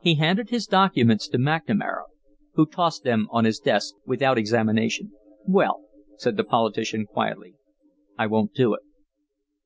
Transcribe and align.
He 0.00 0.14
handed 0.14 0.48
his 0.48 0.64
documents 0.66 1.28
to 1.28 1.36
McNamara, 1.36 2.04
who 2.54 2.64
tossed 2.64 3.04
them 3.04 3.28
on 3.30 3.44
his 3.44 3.58
desk 3.58 3.92
without 4.06 4.38
examination. 4.38 5.12
"Well," 5.46 5.84
said 6.16 6.38
the 6.38 6.44
politician, 6.44 7.04
quietly, 7.04 7.56
"I 8.16 8.28
won't 8.28 8.54
do 8.54 8.72
it." 8.72 8.80